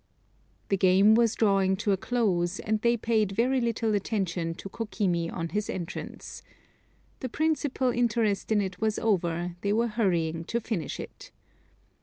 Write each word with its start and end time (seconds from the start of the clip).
The 0.69 0.77
game 0.77 1.13
was 1.13 1.35
drawing 1.35 1.75
to 1.77 1.91
a 1.91 1.95
close, 1.95 2.59
and 2.59 2.81
they 2.81 2.97
paid 2.97 3.33
very 3.33 3.61
little 3.61 3.93
attention 3.93 4.55
to 4.55 4.67
Kokimi 4.67 5.31
on 5.31 5.49
his 5.49 5.69
entrance. 5.69 6.41
The 7.19 7.29
principal 7.29 7.89
interest 7.91 8.51
in 8.51 8.61
it 8.61 8.81
was 8.81 8.97
over; 8.97 9.55
they 9.61 9.73
were 9.73 9.89
hurrying 9.89 10.43
to 10.45 10.59
finish 10.59 10.99
it. 10.99 11.29